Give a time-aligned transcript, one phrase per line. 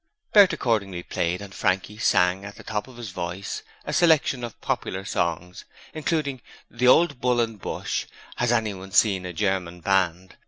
[0.33, 4.59] Bert accordingly played, and Frankie sang at the top of his voice a selection of
[4.59, 10.37] popular songs, including 'The Old Bull and Bush', 'Has Anyone seen a German Band?'